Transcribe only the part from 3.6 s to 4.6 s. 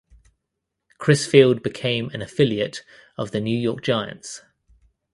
Giants.